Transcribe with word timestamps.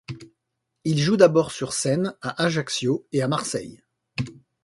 Il 0.83 0.97
joue 0.99 1.15
d'abord 1.15 1.51
sur 1.51 1.73
scène 1.73 2.15
à 2.23 2.43
Ajaccio 2.43 3.05
et 3.11 3.21
à 3.21 3.27
Marseille. 3.27 3.83